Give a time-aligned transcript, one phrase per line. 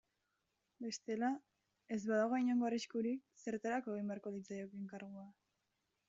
[0.83, 1.27] Bestela,
[1.95, 5.27] ez badago inongo arriskurik zertarako egin beharko litzaioke enkargua.